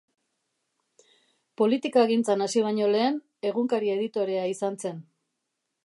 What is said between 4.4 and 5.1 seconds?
izan zen.